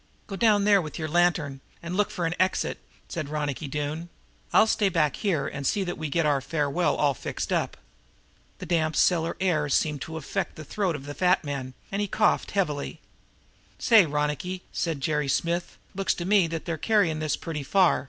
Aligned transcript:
"Go 0.25 0.35
down 0.35 0.63
there 0.63 0.81
with 0.81 0.97
your 0.97 1.07
lantern 1.07 1.61
and 1.83 1.95
look 1.95 2.09
for 2.09 2.27
the 2.27 2.41
exit," 2.41 2.79
said 3.07 3.29
Ronicky 3.29 3.67
Doone. 3.67 4.09
"I'll 4.51 4.65
stay 4.65 4.89
back 4.89 5.17
here 5.17 5.47
and 5.47 5.67
see 5.67 5.83
that 5.83 5.95
we 5.95 6.09
get 6.09 6.25
our 6.25 6.41
farewell 6.41 6.95
all 6.95 7.13
fixed 7.13 7.53
up." 7.53 7.77
The 8.57 8.65
damp 8.65 8.95
cellar 8.95 9.37
air 9.39 9.69
seemed 9.69 10.01
to 10.01 10.17
affect 10.17 10.55
the 10.55 10.65
throat 10.65 10.95
of 10.95 11.05
the 11.05 11.13
fat 11.13 11.43
man. 11.43 11.75
He 11.91 12.07
coughed 12.07 12.49
heavily. 12.49 12.99
"Say, 13.77 14.07
Ronicky," 14.07 14.63
said 14.71 15.01
Jerry 15.01 15.27
Smith, 15.27 15.77
"looks 15.93 16.15
to 16.15 16.25
me 16.25 16.47
that 16.47 16.67
you're 16.67 16.77
carrying 16.79 17.19
this 17.19 17.35
pretty 17.37 17.61
far. 17.61 17.99